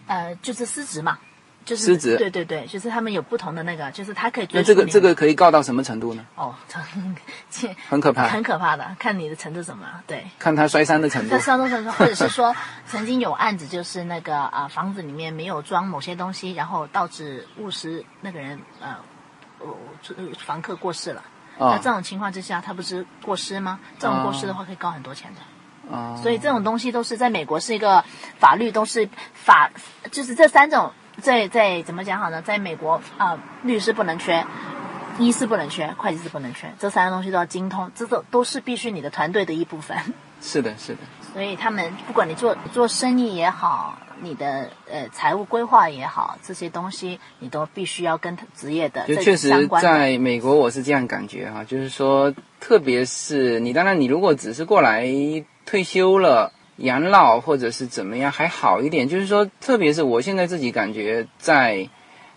[0.08, 1.18] 呃，就是失职嘛。
[1.66, 6.26] 就是失职对对对，就是他们有不同的那个，就是他可以追那这个这个可以告到什么程度呢？
[6.36, 6.56] 哦，
[7.50, 10.02] 这 很可怕，很可怕的，看你的程度怎么样。
[10.08, 11.38] 对，看他摔伤的程度
[11.92, 12.56] 或者是说
[12.88, 18.96] 曾经有案子，就是那个啊、房子里面没有装某些东西，然后导致误失那个人呃，
[19.60, 19.68] 呃
[20.46, 21.22] 房客过世了。
[21.60, 23.80] 那哦这种情况之下，他不是过失吗？
[24.00, 25.96] 这种过失的话，可以告很多钱的。
[25.96, 28.04] 啊，所以这种东西都是在美国是一个
[28.38, 29.70] 法律，都是法，
[30.12, 30.92] 就是这三种
[31.22, 32.42] 在在怎么讲好呢？
[32.42, 34.46] 在美国啊、律师不能缺，
[35.18, 39.98] 医师不能缺，会计师不能缺，这三个东西都要精通，这都都是必须你的团队的一部分。
[40.42, 41.00] 是的，是的，
[41.34, 49.50] 所以他们不管你做做生意也好，你的呃财务规划也好，这些东西你都必须要跟职业的就确实。
[49.82, 55.06] 在美国我是这样感觉哈，就是说，特别是你，当然你如果只是过来
[55.66, 56.52] 退休了。
[56.78, 61.90] 养老或者是怎么样还好一点，就是说，特别是我现在自己感觉，在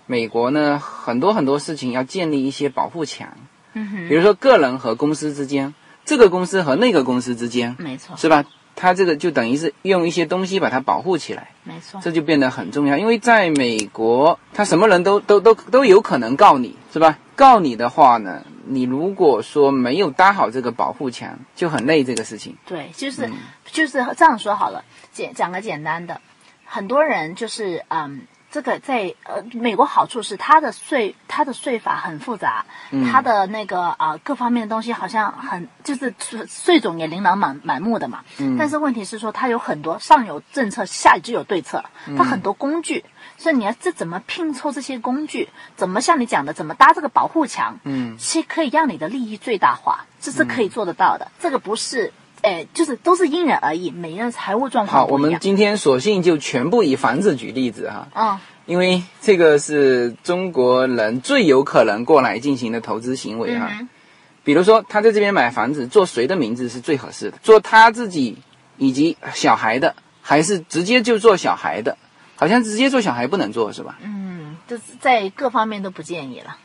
[0.07, 3.29] 美国呢，很多很多事情要建立一些保护墙，
[3.75, 5.75] 嗯哼，比如说个人和公司之间，
[6.07, 8.43] 这个公司和那个公司之间，没错，是吧？
[8.81, 12.97] 它这个就等于是用一些东西把它保护起来，没错，这就变得很重要。
[12.97, 17.19] 因为在美国，他什么人都都都都有可能告你，是吧？
[17.37, 22.57] 告你的话呢，你如果说没有搭好这个保护墙，就很累这个事情。
[22.65, 23.35] 对，就是、嗯
[23.71, 26.19] 就是这样说好了，简讲个简单的，
[26.65, 32.65] 很多人就是嗯，这个在呃美国好处是它的税它的税法很复杂，
[33.11, 38.25] 它的那个啊、各方面的东西好像很就是税税种也琳琅满满目的嘛。
[38.59, 41.85] 但是问题是说它有很多上有政策下就有对策，
[42.17, 43.05] 它很多工具，
[43.39, 51.31] 所以你要这怎么拼凑这些工具，怎么像你讲的怎么搭这个保护墙，嗯，其实可以让你的利益最大化，这是可以做得到的。
[51.39, 52.13] 这个不是。
[52.43, 55.39] 哎，就是都是因人而异，每个人财务状况好，我们。
[55.41, 63.69] 今天索性就全部以房子举例子哈，嗯，因为这个是中国人最有可能过来进行的投资行为哈。
[63.71, 63.89] 嗯
[64.43, 67.37] 比如说，他在这边买房子，做谁的名字是最合适的？
[67.43, 68.39] 做他自己
[68.79, 71.99] 以及小孩的，还是直接就做小孩的？
[72.37, 73.99] 好像直接做小孩不能做是吧？
[74.03, 76.57] 嗯，就是在各方面都不建议了，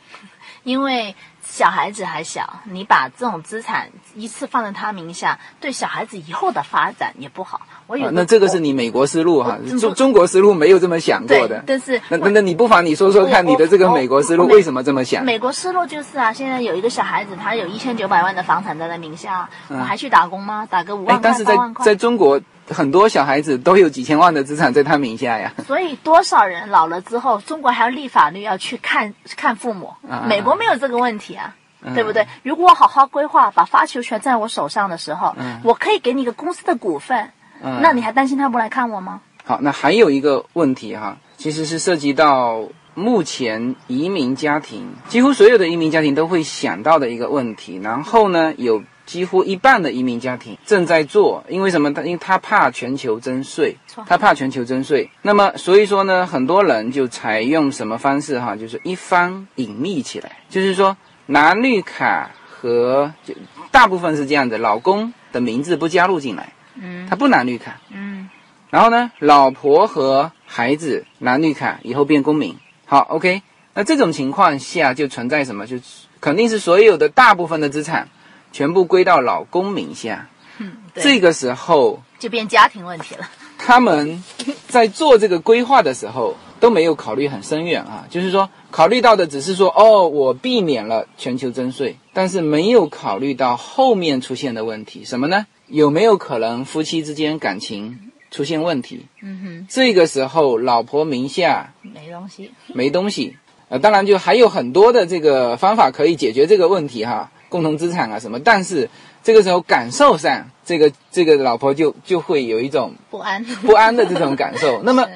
[0.64, 1.14] 因为
[1.48, 7.62] 小孩子还小，你把这种资产一次放在他名下，对小孩子以后的发展也不好。
[7.86, 11.62] 我有、啊那这个是你美国思路哈我，中中国思路没有这么想过的，。
[11.66, 15.24] 但是那那那你不妨你说说看，你的这个美国思路为什么这么想？
[15.24, 20.66] 美国思路就是啊，现在有一个小孩子，他有一千九百万的房产在他名下，我还去打工吗？
[20.68, 25.52] 打个五万，块、哎但是在八万块在中国，很多小孩子都有几千万的资产在他名下呀。
[25.66, 31.54] 所以多少人老了之后，中国还要立法律要去看看父母，啊美国没有这个问题啊。
[31.82, 32.26] 嗯对不对？
[32.42, 37.30] 如果我好好规划，把发球权在我手上的时候，我可以给你一个公司的股份，
[37.62, 39.20] 嗯那你还担心他不来看我吗？
[39.44, 47.78] 好，那还有一个问题哈，其实是涉及到目前移民家庭，几乎所有的移民家庭都会想到的一个问题。
[47.80, 51.94] 然后呢，有几乎一半的移民家庭正在做，因为什么？
[51.94, 55.08] 他因为他怕全球征税，他怕全球征税。
[55.22, 63.32] 那么所以说呢，很多人就采用什么方式哈，就是一方隐秘起来，就是说拿绿卡和就
[63.70, 67.80] 大部分是这样的，老公的名字不加入进来，嗯他不拿绿卡。
[67.90, 68.28] 嗯
[68.68, 72.56] 然后呢，老婆和孩子拿绿卡以后变公民。
[72.84, 73.42] 好，OK。
[73.74, 75.66] 那这种情况下就存在什么？
[75.66, 75.76] 就
[76.20, 78.08] 肯定是所有的大部分的资产
[78.56, 80.30] 全部归到老公名下。
[80.56, 83.28] 嗯，对，这个时候，就变家庭问题了。
[83.58, 84.24] 他们
[84.66, 95.46] 在做这个规划的时候都没有考虑很深远啊，就是说考虑到的只是说，哦，我避免了全球征税，但是没有考虑到后面出现的问题，什么呢？
[95.66, 99.04] 有没有可能夫妻之间感情出现问题？
[99.20, 102.50] 嗯哼这个时候，老婆名下，没东西。
[102.68, 103.36] 没东西，
[103.68, 108.88] 呃，当然就还有很多的这个方法可以解决这个问题哈，共同资产啊什么，但是
[109.22, 114.82] 这个时候感受上，这个这个老婆就就会有一种不安，不安的这种感受。
[114.84, 115.06] 那么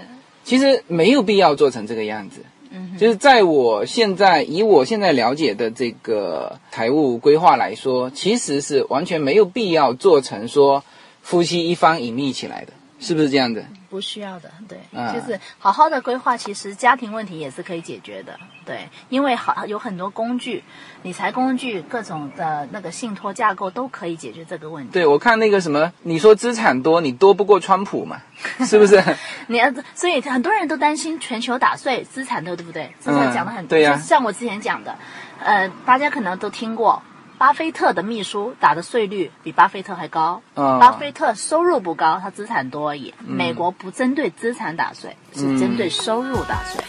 [0.44, 2.40] 其实没有必要做成这个样子。
[2.72, 10.84] 嗯就是在我现在以我现在了解的这个财务规划来说，其实是完全没有必要做成说
[11.20, 13.64] 夫妻一方隐秘起来的，是不是这样子？
[13.90, 20.62] 不需要的，对，啊就是好好的规划，其实家庭问题也是可以解决的，对，因为好有很多工具，
[21.02, 24.92] 理财工具，各种的那个信托架构都可以解决这个问题。
[24.92, 28.22] 对，我看那个什么，你说资产多，你多不过川普嘛，
[28.64, 29.02] 是不是？
[29.48, 32.94] 你要，所以很多人都担心全球打碎，资产的对不对？
[33.00, 34.96] 资产讲的很多，对呀就像我之前讲的，
[35.42, 37.02] 呃，大家可能都听过。
[37.40, 43.14] 巴菲特的秘书打的税率比巴菲特还高，啊巴菲特收入不高，他资产多而已。
[43.26, 46.84] 美国不针对资产打税，是针对收入打税。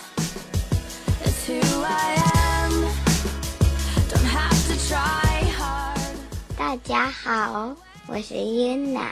[1.24, 2.16] It's who I
[2.66, 2.84] am.
[4.10, 6.58] Don't have to try hard.
[6.58, 7.74] 大家好，
[8.08, 9.08] 我是 Yuna。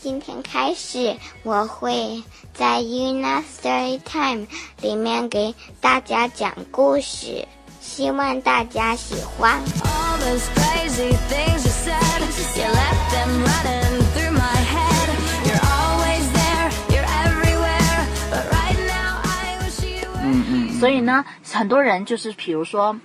[0.00, 4.48] 今天开始，我会在 Yuna Story Time
[4.82, 7.46] 里面给大家讲故事，
[7.86, 9.58] 希望大家喜欢。
[9.84, 12.20] All those crazy things you said,
[12.56, 15.08] you left them running through my head.
[15.46, 22.98] You're always there, you're everywhere, but right now I wish you 嗯嗯，所以呢，很多人就是比如说。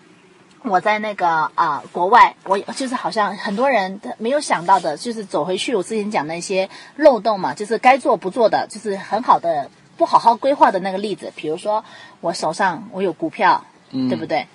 [0.63, 11.33] 我在那个啊、国外，我就是好像很多人没有想到的，就是走回去我之前讲那些漏洞嘛，就是该做不做的，就是很好的不好好规划的那个例子。
[11.35, 11.83] 比如说
[12.19, 14.45] 我手上我有股票，嗯对不对？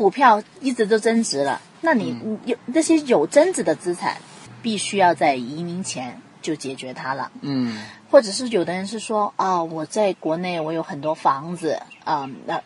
[0.00, 4.16] 股票一直都增值了，那你你有那些有增值的资产，
[4.62, 7.30] 必须要在移民前就解决它了。
[7.42, 7.76] 嗯
[8.10, 12.62] 或者是有的人是说啊，我在国内我有很多房子啊、那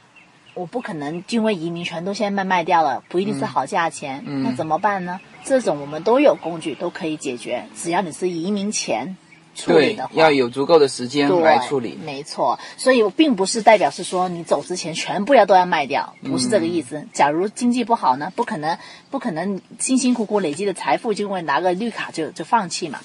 [0.55, 5.18] 我不可能因为移民全都现在卖卖掉了，不一定是好价钱，嗯那怎么办呢？
[5.45, 9.16] 这种我们都有工具都可以解决，只要你是移民前
[9.55, 11.99] 处理对的话，，要有足够的时间来处理。
[12.05, 16.99] 没错，所以我并不是代表是说你走之前全部要都要卖掉，不是这个意思。
[16.99, 18.77] 嗯假如经济不好呢，不可能
[19.11, 22.99] 不可能辛辛苦苦累积的财富，就因为拿个绿卡就就放弃嘛。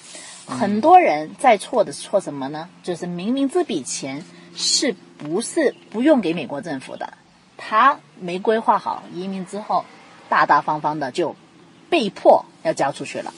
[0.47, 2.67] 嗯很多人在错的错什么呢？
[2.81, 4.23] 就是明明这笔钱
[4.55, 7.13] 是不是不用给美国政府的，
[7.55, 9.85] 他没规划好移民之后，
[10.27, 11.35] 大大方方的就
[11.87, 13.31] 被迫要交出去了。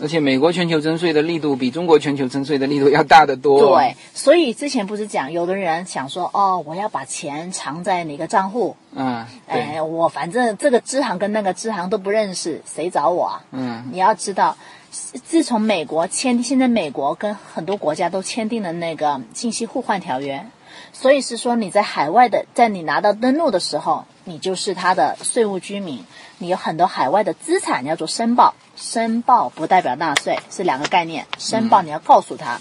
[0.00, 3.76] 而且美国全球征税的力度比中国全球征税的力度要大得多。
[3.76, 8.76] 对，所以之前不是讲，有的人想说，哦，我要把钱藏在哪个账户？
[8.94, 13.42] 嗯，哎，我反正这个支行跟那个支行都不认识，谁找我啊？
[13.52, 14.56] 嗯你要知道，
[14.90, 20.46] 自从美国签，现在美国跟很多国家都签订了那个信息互换条约，
[20.92, 26.04] 所以是说你在海外的，在你拿到登录的时候，你就是他的税务居民，
[26.38, 31.26] 你有很多海外的资产你要做申报，申报不代表纳税，是两个概念。
[31.38, 32.60] 申报你要告诉他，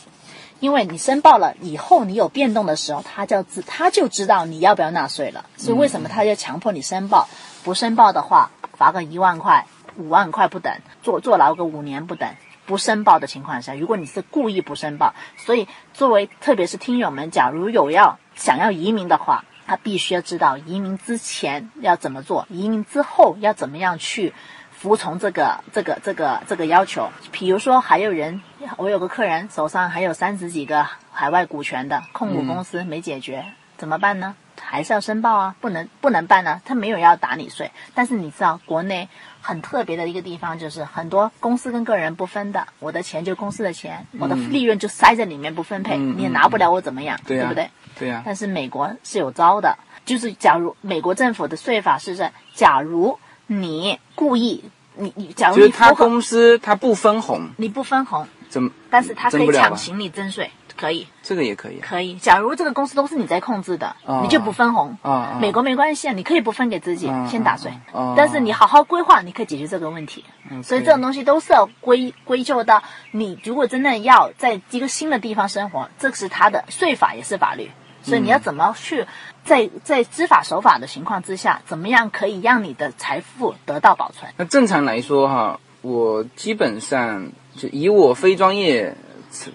[0.62, 5.46] 因为你申报了以后，你有变动的时候，他就知他就知道你要不要纳税了。
[5.58, 7.28] 所以为什么他要强迫你申报？
[7.64, 9.68] 不申报的话，罚个一万块、
[9.98, 10.74] 五万块不等，
[11.04, 12.30] 坐坐牢个五年不等。
[12.66, 24.34] 不申报的情况下，如果你是故意不申报，所以作为特别是听友们，假如有要想要移民的话，他必须要知道移民之前要怎么做，移民之后要怎么样去
[24.72, 27.10] 服从这个这个这个这个要求。
[27.32, 28.42] 比如说，还有人，
[28.78, 33.46] 我有个客人手上还有三十几个海外股权的控股公司没解决，
[33.78, 34.36] 怎么办呢？
[34.62, 39.10] 还是要申报啊，不能不能办呢、他没有要打你税，但是你知道国内
[39.42, 47.70] 很特别的一个地方就是很多公司跟个人不分的，我的钱就公司的钱，我的利润就塞在里面不分配，嗯你也拿不了我怎么样，对啊不对？
[47.98, 53.18] 对呀、但是美国是有招的，就是假如美国政府的税法是这，假如
[53.48, 54.64] 你故意，
[54.96, 61.84] 你你假如就是他公司他不分红，你不分红，怎么但是他可以强行你征税，可以这个也可以啊？
[61.88, 62.16] 可以。
[62.16, 64.98] 假如这个公司都是你在控制的，哦你就不分红。
[65.02, 67.72] 啊啊美国没关系啊，你可以不分给自己，嗯先打税。
[67.92, 70.24] 哦但是你好好规划，你可以解决这个问题。
[70.64, 77.72] 所以这种东西都是要归归咎到你，如果真的要在一个新的地方生活，这是他的税法也是法律。
[78.06, 79.04] 所以你要怎么去
[79.44, 84.32] 在在知法守法的情况之下，怎么样可以让你的财富得到保存？
[84.38, 88.96] 那正常来说哈，我基本上就以我非专业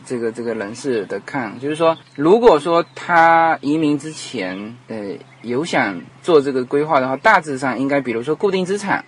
[0.05, 9.05] 这个这个人士的看，就是说，如果说他移民之前，呃，有想做这个规划的话，大致上应该，比如说固定资产，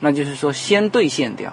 [0.00, 1.52] 那就是说先兑现掉，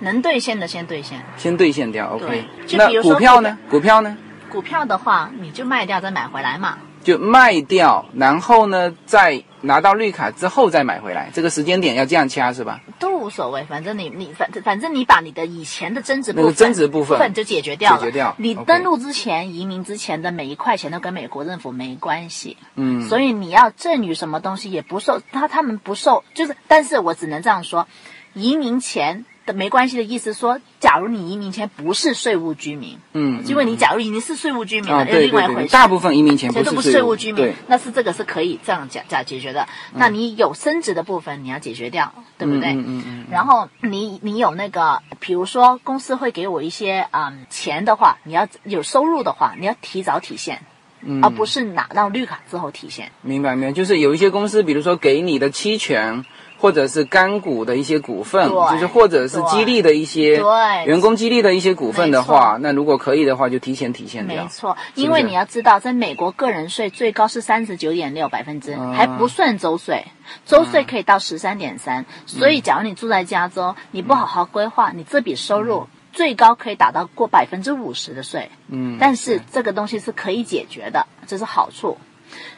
[0.00, 1.20] 能兑现的先兑现。
[1.36, 3.58] 先兑现掉，OK 那股票呢？
[3.68, 4.16] 股票呢？
[4.46, 6.78] 股票的话，你就卖掉再买回来嘛。
[7.04, 12.80] 就卖掉，然后呢，再拿到绿卡之后再买回来，这个时间点要这样掐是吧？
[12.98, 17.98] 都无所谓，反正你你反反正你把你的以前的增值部分那个增值部分就解决掉了。
[18.00, 27.86] 解决掉你登录之前、移民之前的每一块钱都跟美国政府没关系，嗯，所以你要赠与什么东西也不受他他们不受，就是但是我只能这样说，
[28.34, 35.72] 移民前的没关系的意思说，假如你移民前不是税务居民，嗯，因为你假如已经是税务居民又另外一回事。
[35.72, 39.66] 大部分移民前不这都不是是税务居民，，那是这个是可以这样讲讲解决的。
[39.94, 42.72] 那你有升值的部分，你要解决掉，对不对？
[42.72, 50.62] 嗯嗯嗯然后你你有那个，比如说公司会给我一些嗯钱的话，你要有收入的话，你要提早体现，
[51.02, 53.12] 嗯，而不是拿到绿卡之后体现。
[53.22, 56.24] 明白明白，就是有一些公司，比如说给你的期权。
[56.58, 64.42] 或者是干股的一些股份，就是或者是激励的一些对员工激励的一些股份的话，那如果可以的话，就提前体现掉。
[64.42, 70.06] 没错，因为你要知道，在美国个人税最高是三十九点六百分之，啊还不算周税，
[70.44, 72.06] 周税可以到十三点三。
[72.26, 78.50] 所以，假如你住在加州，你不好好规划，你这笔收入最高可以达到过百分之五十的税。
[78.68, 81.98] 嗯，但是这个东西是可以解决的，这是好处。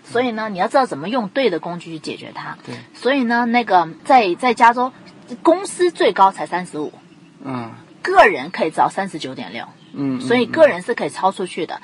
[0.05, 2.57] 所以呢，你要知道怎么用对的工具去解决它。
[2.65, 2.75] 对。
[2.95, 4.93] 所以呢，那个在在加州，
[5.43, 6.93] 公司最高才三十五，
[7.45, 7.71] 嗯
[8.03, 9.67] 个人可以招三十九点六。
[9.93, 11.81] 嗯，所以个人是可以超出去的。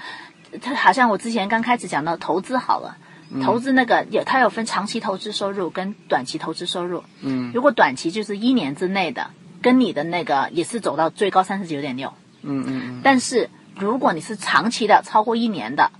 [0.63, 2.97] 它好像我之前刚开始讲到投资好了，
[3.31, 7.03] 嗯投资那个有它有分长期投资收入跟短期投资收入。
[7.21, 9.31] 嗯如果短期就是一年之内的，
[9.61, 12.13] 跟你的那个也是走到最高三十九点六。
[12.43, 15.91] 嗯嗯嗯，但是如果你是长期的，超过一年的，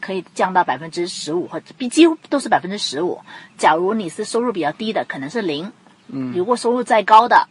[0.00, 3.20] 可以降到百分之十五，或者比几乎都是百分之十五。
[3.58, 5.70] 假如你是收入比较低的，可能是零。
[6.08, 7.48] 嗯，如果收入再高的，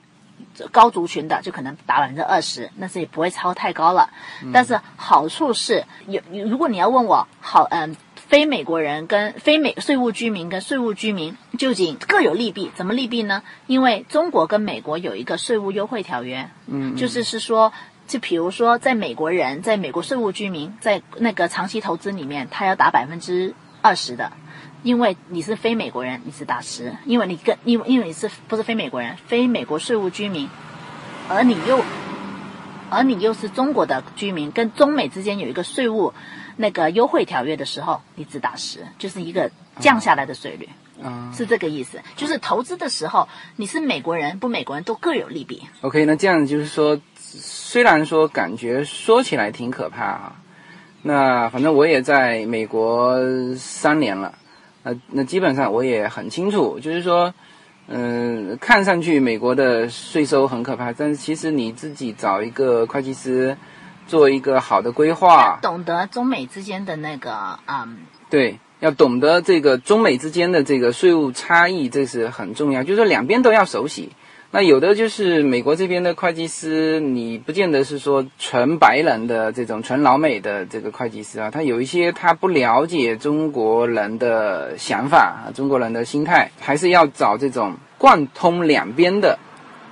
[0.71, 4.09] 高族群的就可能达百分之二十，那是也不会超太高了。
[4.51, 12.69] 但是好处是有，如果你要问我好，嗯，非美国人跟非美税务居民跟税务居民究竟各有利弊？
[12.75, 13.43] 怎么利弊呢？
[13.67, 17.71] 因为中国跟美国有一个税务优惠条约，嗯，就是是说。
[18.09, 23.53] 就比如说，在美国人，在美国税务居民，在那个长期投资里面，他要打百分之
[23.83, 24.31] 二十的，
[24.81, 30.49] 因为你是非美国人，你是打十，因为你跟因为因为你是不是非美国人，非美国税务居民，
[31.29, 31.83] 而你又
[32.89, 36.11] 而你又是中国的居民，跟中美之间有一个税务
[36.57, 40.67] 那个优惠条约的时候，你只打十，就是一个降下来的税率，
[41.03, 42.01] 嗯、是这个意思。
[42.15, 45.61] 就是投资的时候，你是美国人不美国人都各有利弊。
[45.81, 46.99] OK，那这样就是说，
[47.31, 50.35] 虽然说感觉说起来挺可怕啊，
[51.03, 53.15] 那反正我也在美国
[53.55, 54.33] 三年了，
[54.83, 57.33] 那那基本上我也很清楚，就是说，
[57.87, 63.55] 嗯、看上去美国的税收很可怕，但是其实你自己找一个会计师，
[64.07, 67.97] 做一个好的规划，懂得中美之间的那个嗯
[68.29, 74.11] 对，要懂得这个中美之间的这个税务差异，这是很重要，就是说两边都要熟悉。
[74.51, 89.37] 那有的就是美国这边的会计师，你不见得是说纯白人的这种纯老美的这个会计师啊，他有一些他不了解中国人的想法啊，中国人的心态，还是要找这种贯通两边的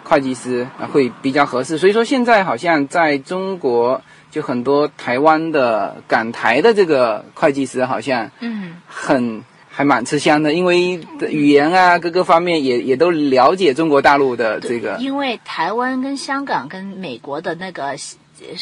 [0.03, 1.77] 会计师啊会比较合适。
[1.77, 4.01] 所以说现在好像在中国
[4.31, 9.43] 就很多台湾的港台的这个会计师好像嗯很
[9.77, 10.99] 还蛮吃香的，因为
[11.29, 14.97] 语言啊各个方面也也都了解中国大陆的这个。
[14.97, 17.95] 因为台湾跟香港跟美国的那个呃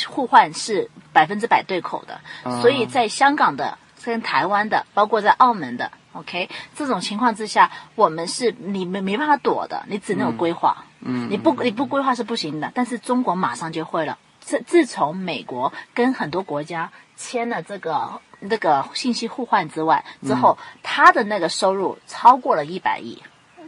[0.10, 2.60] 互换是百分之百对口的，啊。
[2.60, 11.30] 所以在香港的跟台湾的，包括在澳门的，OK，这种情况之下，我们是你没没办法躲的，你只能有规划，嗯。
[11.32, 14.18] 你不你不规划是不行的，但是中国马上就会了。
[14.42, 18.20] 自自从美国跟很多国家签了这个
[18.50, 23.22] 这个信息互换之外之后，他的那个收入超过了一百亿，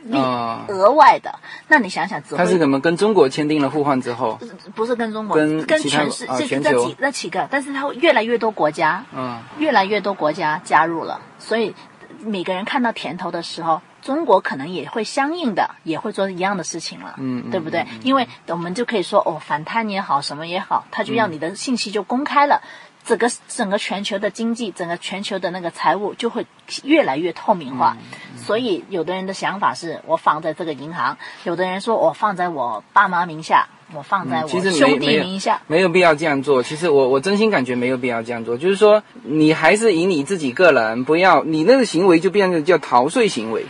[0.03, 1.39] 利啊额外的。
[1.67, 4.39] 那你想想，他是怎么跟中国签订了互换之后，
[4.75, 11.75] 不是跟中国跟跟全世这啊全球这几那几个，但是他会越来越多国家，嗯越来越多国家加入了，所以
[12.19, 17.85] 每个人看到甜头的时候，中国可能也会相应的也会做一样的事情了，嗯嗯对不对？
[18.03, 22.61] 因为我们就可以说哦，反贪也好，什么也好，他就让你的信息就公开了。
[23.07, 26.45] 整个整个全球的经济，整个全球的那个财务就会
[26.83, 27.97] 越来越透明化。
[27.99, 35.61] 嗯所以，有的人的想法是我放在这个银行，有的人说我放在我爸妈名下，我放在我兄没有弟名下。
[35.67, 36.63] 没有必要这样做。
[36.63, 43.65] 其实我我真心感觉没有必要这样做，就是说你还是以你自己个人，不要你那个行为就变成叫逃税行为。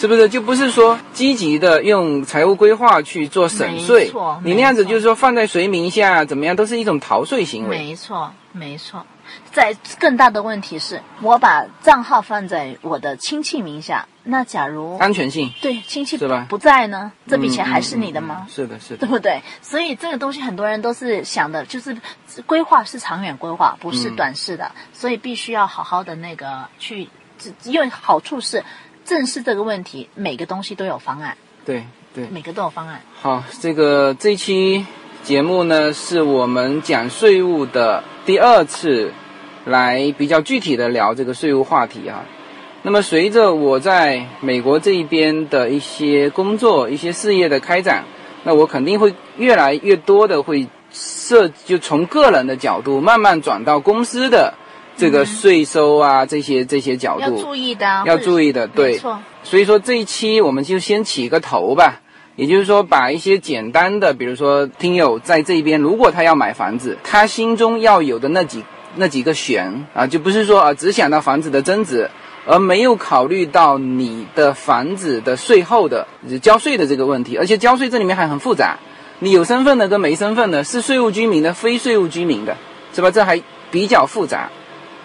[0.00, 4.10] 是不是就不是说积极的用财务规划去做省税？
[4.42, 7.76] 你那样子就是说放在谁名下怎么样，都是一种逃税行为。
[7.76, 9.04] 没错，没错。
[9.52, 18.46] 在更大的问题是，我把账号放在我的亲戚名下，那假如安全性对亲戚是吧不在呢，这笔钱嗯还是嗯你的吗？
[18.48, 19.06] 嗯是的，是的对。
[19.06, 19.42] 不对？
[19.60, 21.94] 所以这个东西很多人都是想的，就是
[22.46, 27.10] 规划是长远规划，不是嗯短视的，所以必须要好好的那个去。
[27.38, 28.62] 只因为好处是
[29.10, 31.82] 正视这个问题，每个东西都有方案，对
[32.14, 32.28] 对。
[32.30, 33.02] 每个都有方案。
[33.20, 34.86] 好，这个这期
[35.24, 39.12] 节目呢，是我们讲税务的第二次，
[39.64, 42.24] 来比较具体的聊这个税务话题啊。
[42.82, 48.04] 那么随着我在美国这一边的一些工作、一些事业的开展，
[48.44, 54.54] 那我肯定会越来越多的会设，就从个人的角度慢慢转到公司的
[54.96, 57.30] 这个税收啊、这些这些角度要。
[57.30, 59.00] 注意的啊，要注意的对，
[59.42, 62.00] 所以说这一期我们就先起个头吧，
[62.36, 68.64] 也就是说把一些简单的，比如说听友在这边，如果他要买房子，他心中要有的那几
[68.96, 72.10] 那几个选啊，就不是说啊只想到房子的增值，
[72.46, 76.06] 而没有考虑到你的房子的税后的
[76.42, 78.76] 交税的这个问题，而且交税这里面还很复杂，
[79.20, 82.56] 你有身份的跟没身份的，是税务居民的，非税务居民的，
[82.94, 83.10] 是吧？
[83.10, 84.50] 这还比较复杂。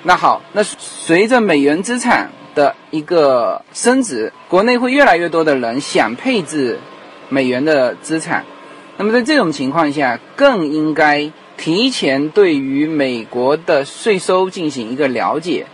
[0.08, 6.80] 那好，那随着美元资产的一个升值，国内会越来越多的人想配置
[7.28, 8.46] 美元的资产。
[8.98, 15.66] 那么在这种情况下，更应该提前对于美国的税收进行一个了解。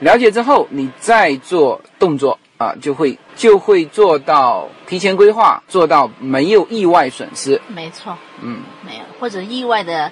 [0.00, 7.60] 了解之后，你再做动作啊，就会就会做到提前规划，做到没有意外损失。
[7.68, 10.10] 没错，嗯，没有或者意外的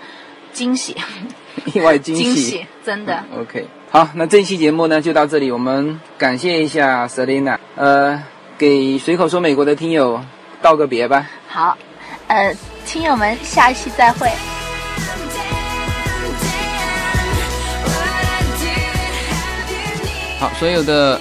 [0.52, 0.96] 惊喜，
[1.74, 2.22] 意外惊喜。
[2.22, 3.24] 惊喜，真的。
[3.36, 8.22] OK，好，那这期节目呢就到这里，我们感谢一下 Selina，呃，
[8.56, 10.22] 给随口说美国的听友
[10.62, 11.28] 道个别吧。
[11.48, 11.76] 好，
[12.26, 12.54] 呃，
[12.86, 14.28] 听友们，下一期再会。
[20.38, 21.20] 好，所有的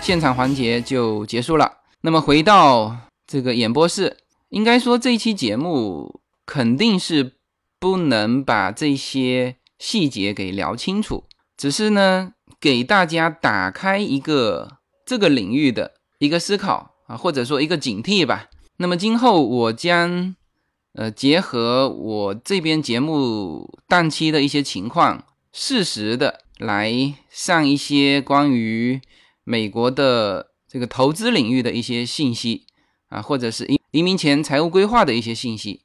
[0.00, 1.70] 现场环节就结束了。
[2.00, 4.16] 那么回到这个演播室，
[4.48, 7.32] 应该说这一期节目肯定是
[7.78, 11.24] 不能把这些细节给聊清楚，
[11.56, 18.48] 只是呢给大家打开一个这个领域的一个思考啊，或者说一个警惕吧。
[18.78, 20.34] 那么今后我将
[20.94, 29.00] 呃，结合我这边节目档期的一些情况，适时的来上一些关于
[29.42, 32.66] 美国的这个投资领域的一些信息
[33.08, 35.82] 啊，或者是移移民前财务规划的一些信息。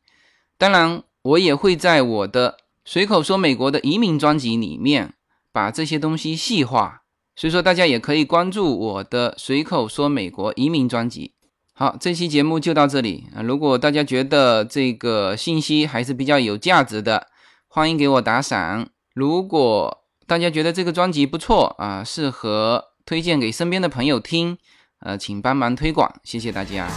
[0.58, 2.58] 当然，我也会在我的
[2.92, 5.14] 随口说美国的移民专辑里面
[5.52, 7.02] 把这些东西细化。
[7.36, 11.36] 所以说，大家也可以关注我的随口说美国移民专辑。
[11.76, 13.28] 好，这期节目就到这里！
[13.44, 17.28] 如果大家觉得这个信息还是比较有价值的，
[17.68, 18.90] 欢迎给我打赏。
[19.14, 24.58] 如果大家觉得这个专辑不错啊，适合推荐给身边的朋友听，
[25.02, 26.90] 呃，请帮忙推广，谢谢大家。